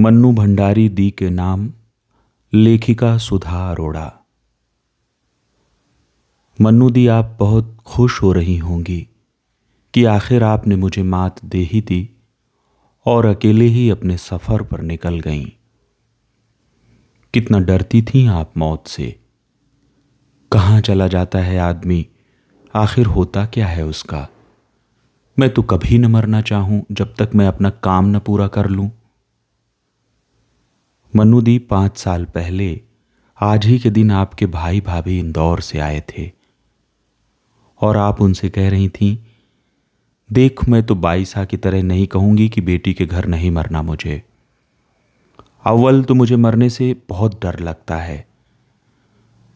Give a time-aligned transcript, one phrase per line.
[0.00, 1.72] मन्नू भंडारी दी के नाम,
[2.54, 4.12] लेखिका सुधा अरोड़ा।
[6.60, 9.08] मन्नू दी, आप बहुत खुश हो रही होंगी
[9.94, 12.10] कि आखिर आपने मुझे मात दे ही दी
[13.06, 15.46] और अकेले ही अपने सफ़र पर निकल गईं।
[17.34, 19.20] कितना डरती थी आप मौत से।
[20.52, 22.06] कहाँ चला जाता है आदमी?
[22.74, 24.28] आखिर होता क्या है उसका?
[25.38, 28.90] मैं तो कभी न मरना चाहूँ जब तक मैं अपना काम न पूरा कर लूँ।
[31.14, 32.80] मनुदी पाँच साल पहले
[33.38, 36.30] आज ही के दिन आपके भाई भाभी इंदौर से आए थे।
[37.80, 39.16] और आप उनसे कह रही थीं,
[40.30, 44.22] देख, मैं तो बाईसा की तरह नहीं कहूँगी कि बेटी के घर नहीं मरना मुझे।
[45.64, 48.26] अव्वल तो मुझे मरने से बहुत डर लगता है,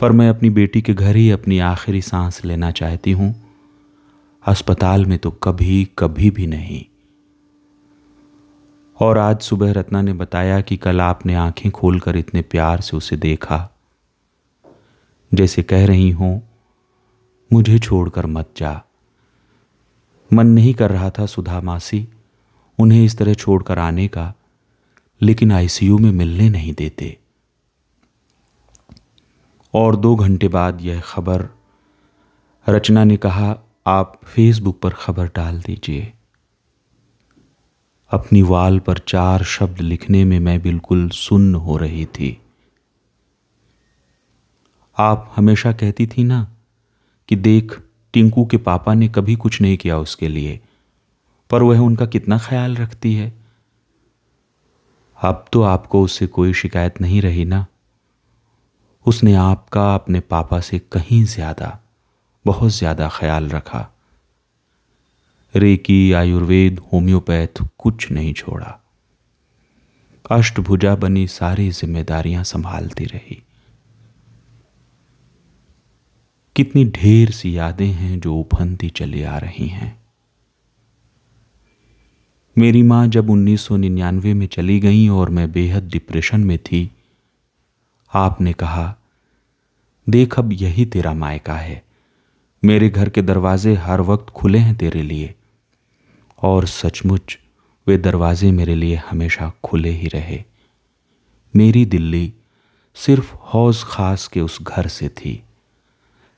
[0.00, 3.34] पर मैं अपनी बेटी के घर ही अपनी आखिरी सांस लेना चाहती हूँ।
[4.42, 6.84] अस्पताल में तो कभी कभी भी नहीं।
[8.98, 13.16] और आज सुबह रत्ना ने बताया कि कल आपने आँखें खोलकर इतने प्यार से उसे
[13.16, 13.70] देखा।
[15.34, 16.48] जैसे कह रही हूँ,
[17.52, 18.82] मुझे छोड़कर मत जा।
[20.32, 22.08] मन नहीं कर रहा था सुधा मासी
[22.78, 24.34] उन्हें इस तरह छोड़कर आने का,
[25.22, 27.18] लेकिन आईसीयू में मिलने नहीं देते।
[29.74, 31.48] और दो घंटे बाद यह खबर,
[32.68, 36.12] रचना ने कहा, आप फेसबुक पर खबर डाल दीजिए।
[38.14, 42.36] अपनी वाल पर चार शब्द लिखने में मैं बिल्कुल सुन्न हो रही थी।
[44.96, 46.46] आप हमेशा कहती थी ना
[47.28, 47.80] कि देख,
[48.14, 50.60] टिंकू के पापा ने कभी कुछ नहीं किया उसके लिए,
[51.50, 53.32] पर वह उनका कितना ख्याल रखती है।
[55.18, 57.64] अब तो आपको उससे कोई शिकायत नहीं रही ना।
[59.06, 61.78] उसने आपका अपने पापा से कहीं ज़्यादा,
[62.44, 63.86] बहुत ज़्यादा ख्याल रखा।
[65.56, 68.84] रेकी, आयुर्वेद, होम्योपैथ कुछ नहीं छोड़ा।
[70.30, 73.42] अष्टभुजा बनी सारी जिम्मेदारियाँ संभालती रही।
[76.56, 80.02] कितनी ढेर सी यादें हैं जो उफनती चली आ रही हैं।
[82.58, 86.90] मेरी माँ जब 1999 में चली गई और मैं बेहद डिप्रेशन में थी,
[88.14, 88.96] आपने कहा,
[90.08, 91.84] देख, अब यही तेरा मायका है।
[92.64, 95.34] मेरे घर के दरवाजे हर वक्त खुले हैं तेरे लिए।
[96.44, 97.38] और सचमुच
[97.86, 100.42] वे दरवाजे मेरे लिए हमेशा खुले ही रहे।
[101.54, 102.32] मेरी दिल्ली
[102.96, 105.42] सिर्फ़ हौज खास के उस घर से थी।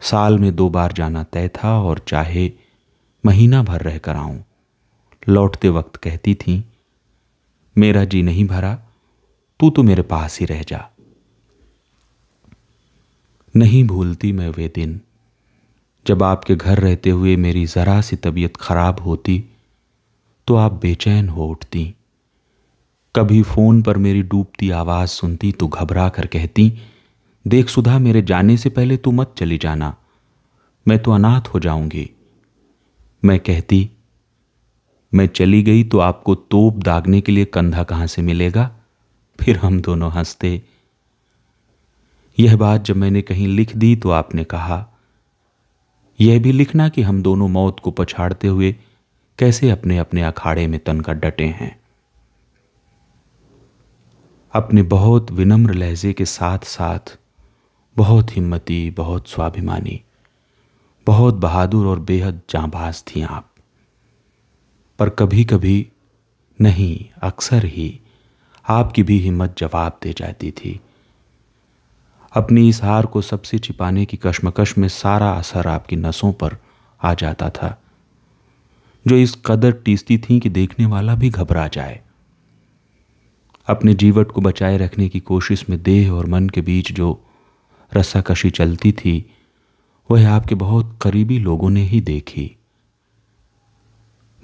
[0.00, 2.50] साल में दो बार जाना तय था और चाहे
[3.24, 4.44] महीना भर रहकर आऊँ,
[5.28, 6.64] लौटते वक्त कहती थी,
[7.76, 8.74] मेरा जी नहीं भरा,
[9.60, 10.84] तू तो मेरे पास ही रह जा।
[13.54, 15.00] नहीं भूलती मैं वे दिन,
[16.06, 19.44] जब आपके घर रहते हुए मेरी जरा सी तबीयत खराब होती
[20.48, 21.94] तो आप बेचैन हो उठती।
[23.14, 26.78] कभी फ़ोन पर मेरी डूबती आवाज़ सुनती तो घबरा कर कहती,
[27.46, 29.96] देख सुधा, मेरे जाने से पहले तू मत चली जाना।
[30.88, 32.10] मैं तो अनाथ हो जाऊँगी।
[33.24, 33.90] मैं कहती,
[35.14, 38.70] मैं चली गई तो आपको तोप दागने के लिए कंधा कहाँ से मिलेगा?
[39.40, 40.62] फिर हम दोनों हँसते।
[42.38, 44.86] यह बात जब मैंने कहीं लिख दी तो आपने कहा,
[46.20, 48.76] यह भी लिखना कि हम दोनों मौत को पछाड़ते हुए
[49.38, 51.80] कैसे अपने अपने अखाड़े में तनकर डटे हैं?
[54.52, 57.18] अपने बहुत विनम्र लहजे के साथ साथ
[57.96, 60.02] बहुत हिम्मती, बहुत स्वाभिमानी,
[61.06, 63.50] बहुत बहादुर और बेहद जांबाज थी आप।
[64.98, 65.88] पर कभी कभी
[66.60, 68.00] नहीं, अक्सर ही
[68.68, 70.80] आपकी भी हिम्मत जवाब दे जाती थी।
[72.32, 76.56] अपनी इस हार को सबसे छिपाने की कश्मकश में सारा असर आपकी नसों पर
[77.02, 77.82] आ जाता था।
[79.08, 82.00] जो इस कदर टीसती थी कि देखने वाला भी घबरा जाए।
[83.68, 87.24] अपने जीवट को बचाए रखने की कोशिश में देह और मन के बीच जो
[87.96, 89.30] रस्साकशी चलती थी,
[90.10, 92.56] वह आपके बहुत करीबी लोगों ने ही देखी।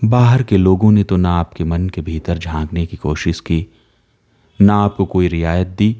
[0.04, 3.66] बाहर के लोगों ने तो ना आपके मन के भीतर झांकने की कोशिश की,
[4.60, 5.96] ना आपको कोई रियायत दी,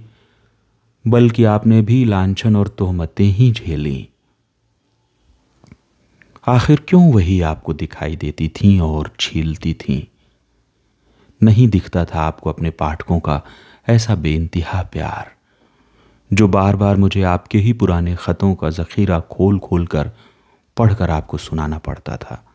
[1.06, 4.08] बल्कि आपने भी लांछन और तोहमतें ही झेली।
[6.46, 10.18] आखिर क्यों वही आपको दिखाई देती थीं और छीलती थीं?
[11.42, 13.42] नहीं दिखता था आपको अपने पाठकों का
[13.88, 15.32] ऐसा बेइंतहा प्यार,
[16.32, 20.10] जो बार बार मुझे आपके ही पुराने खतों का जखीरा खोल खोल कर
[20.76, 22.46] पढ़कर आपको सुनाना पड़ता था।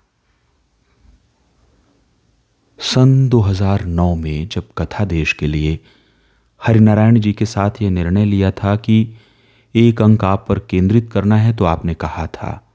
[2.79, 5.79] सन 2009 में जब कथा देश के लिए
[6.63, 9.15] हरिनारायण जी के साथ यह निर्णय लिया था कि
[9.75, 12.66] एक अंक आप पर केंद्रित करना है तो आपने कहा था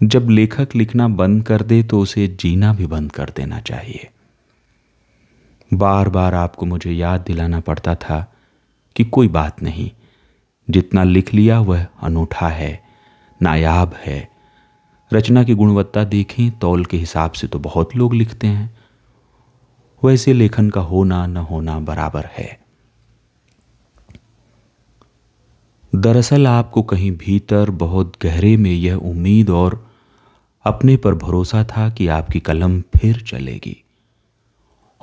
[0.00, 4.08] जब लेखक लिखना बंद कर दे तो उसे जीना भी बंद कर देना चाहिए।
[5.74, 8.34] बार बार आपको मुझे याद दिलाना पड़ता था
[8.96, 9.90] कि कोई बात नहीं,
[10.70, 12.82] जितना लिख लिया वह अनूठा है,
[13.42, 14.28] नायाब है।
[15.12, 18.78] रचना की गुणवत्ता देखें, तौल के हिसाब से तो बहुत लोग लिखते हैं।
[20.02, 22.58] वैसे लेखन का होना न होना बराबर है।
[25.94, 29.87] दरअसल आपको कहीं भीतर बहुत गहरे में यह उम्मीद और
[30.68, 33.84] अपने पर भरोसा था कि आपकी कलम फिर चलेगी।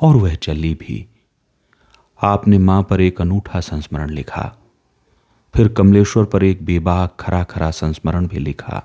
[0.02, 1.08] और वह चली भी।
[2.22, 4.56] आपने माँ पर एक अनूठा संस्मरण लिखा।
[5.56, 8.84] फिर कमलेश्वर पर एक बेबाक खरा खरा संस्मरण भी लिखा।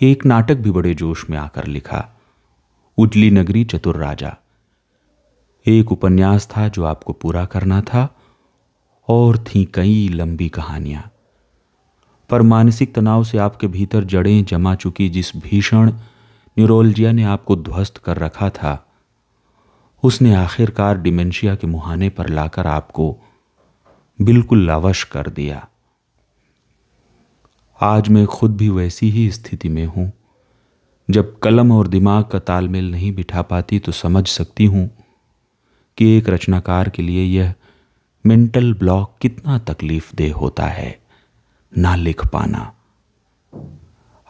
[0.00, 2.08] एक नाटक भी बड़े जोश में आकर लिखा।
[2.98, 4.36] उजली नगरी चतुर राजा।
[5.66, 8.16] एक उपन्यास था जो आपको पूरा करना था,
[9.08, 11.09] और थी कई लंबी कहानियाँ।
[12.30, 15.90] पर मानसिक तनाव से आपके भीतर जड़ें जमा चुकी जिस भीषण
[16.56, 18.86] न्यूरोलजिया ने आपको ध्वस्त कर रखा था,
[20.02, 23.16] उसने आखिरकार डिमेंशिया के मुहाने पर लाकर आपको
[24.20, 25.68] बिल्कुल लवश कर दिया।
[27.80, 30.12] आज मैं खुद भी वैसी ही स्थिति में हूँ।
[31.10, 34.90] जब कलम और दिमाग का तालमेल नहीं बिठा पाती तो समझ सकती हूँ
[35.98, 37.54] कि एक रचनाकार के लिए यह
[38.26, 40.99] मेंटल ब्लॉक कितना तकलीफ़ दे होता है।
[41.72, 42.72] ना लिख पाना।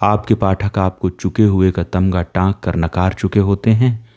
[0.01, 4.09] आपके पाठक आपको चुके हुए का तमगा टांक कर नकार चुके होते हैं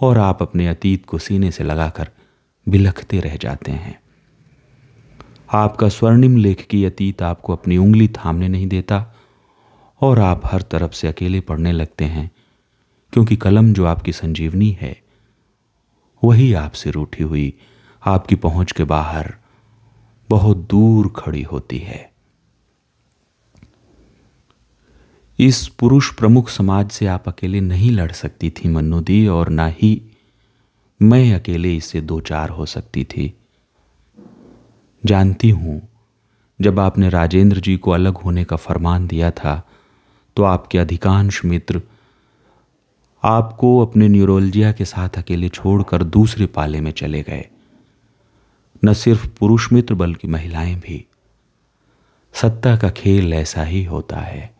[0.00, 2.10] और आप अपने अतीत को सीने से लगाकर
[2.68, 3.98] बिलखते रह जाते हैं।
[5.52, 9.04] आपका स्वर्णिम लेख की अतीत आपको अपनी उंगली थामने नहीं देता
[10.00, 12.30] और आप हर तरफ़ से अकेले पढ़ने लगते हैं,
[13.12, 14.96] क्योंकि कलम जो आपकी संजीवनी है,
[16.22, 17.52] वही आपसे रूठी हुई,
[18.02, 19.34] आपकी पहुँच के बाहर
[20.30, 22.15] बहुत दूर खड़ी होती है।
[25.38, 29.66] इस पुरुष प्रमुख समाज से आप अकेले नहीं लड़ सकती थी, मन्नू दी, और ना
[29.66, 30.02] ही
[31.02, 33.34] मैं अकेले इससे दो चार हो सकती थी।
[35.04, 35.88] जानती हूँ,
[36.60, 39.62] जब आपने राजेंद्र जी को अलग होने का फरमान दिया था
[40.36, 41.82] तो आपके अधिकांश मित्र
[43.22, 47.46] आपको अपने न्यूरोलजिया के साथ अकेले छोड़कर दूसरे पाले में चले गए।
[48.84, 51.04] न सिर्फ़ पुरुष मित्र, बल्कि महिलाएँ भी।
[52.34, 54.55] सत्ता का खेल ऐसा ही होता है।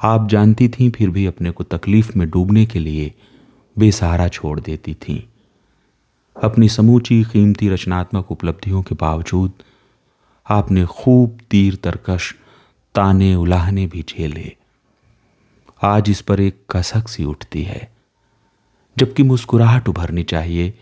[0.00, 3.12] आप जानती थीं, फिर भी अपने को तकलीफ़ में डूबने के लिए
[3.78, 5.20] बेसहारा छोड़ देती थीं।
[6.42, 9.52] अपनी समूची, कीमती, रचनात्मक उपलब्धियों के बावजूद
[10.50, 12.34] आपने खूब तीर तरकश,
[12.94, 14.56] ताने उलाहने भी झेले।
[15.82, 17.92] आज इस पर एक कसक सी उठती है,
[18.98, 20.74] जबकि मुस्कुराहट उभरनी चाहिए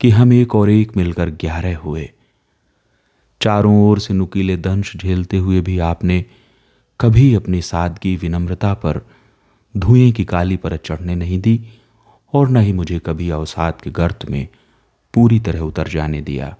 [0.00, 2.10] कि हम एक और एक मिलकर ग्यारह हुए।
[3.40, 6.24] चारों ओर से नुकीले दंश झेलते हुए भी आपने
[7.00, 9.00] कभी अपनी सादगी विनम्रता पर
[9.76, 11.68] धुएँ की काली परत चढ़ने नहीं दी
[12.32, 14.48] और न ही मुझे कभी अवसाद के गर्त में
[15.14, 16.56] पूरी तरह उतर जाने दिया।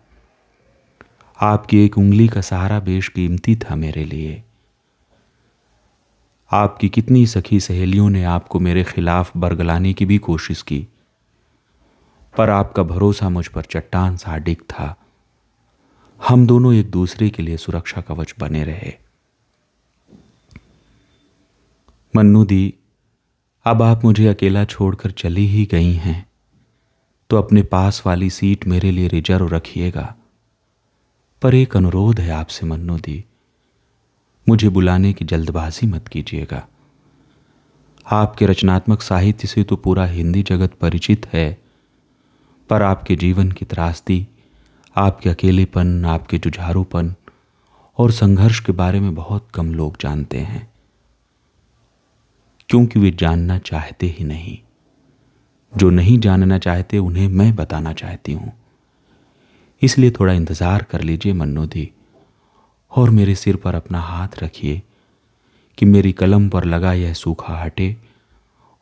[1.40, 4.42] आपकी एक उंगली का सहारा बेशकीमती था मेरे लिए।
[6.52, 10.88] आपकी कितनी सखी सहेलियों ने आपको मेरे खिलाफ बरगलाने की भी कोशिश की,
[12.37, 14.96] पर आपका भरोसा मुझ पर चट्टान सा डिग था।
[16.28, 19.03] हम दोनों एक दूसरे के लिए सुरक्षा कवच बने रहे।
[22.14, 22.75] मन्नू दी,
[23.66, 26.26] अब आप मुझे अकेला छोड़कर चली ही गई हैं
[27.30, 30.14] तो अपने पास वाली सीट मेरे लिए रिज़र्व रखिएगा।
[31.42, 33.25] पर एक अनुरोध है आपसे, मन्नू दी,
[34.47, 36.62] मुझे बुलाने की जल्दबाजी मत कीजिएगा।
[38.06, 41.59] आपके रचनात्मक साहित्य से तो पूरा हिंदी जगत परिचित है,
[42.71, 44.26] पर आपके जीवन की त्रासदी,
[44.97, 47.14] आपके अकेलेपन, आपके जुझारूपन
[47.99, 50.74] और संघर्ष के बारे में बहुत कम लोग जानते हैं।
[52.71, 54.59] क्योंकि वे जानना चाहते ही नहीं।
[55.73, 58.52] जो नहीं जानना चाहते, उन्हें मैं बताना चाहती हूँ।
[59.83, 61.90] इसलिए थोड़ा इंतज़ार कर लीजिए मन्नू दी
[62.92, 64.83] और मेरे सिर पर अपना हाथ रखिए
[65.78, 67.97] कि मेरी कलम पर लगा यह सूखा हटे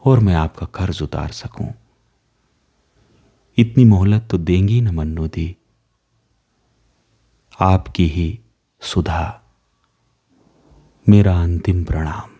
[0.05, 1.73] और मैं आपका कर्ज उतार सकूँ।
[3.59, 5.55] इतनी मोहलत तो देंगी न मन्नू दी
[7.61, 8.39] आपकी ही
[8.83, 9.25] सुधा।
[11.07, 12.32] मेरा अंतिम प्रणाम।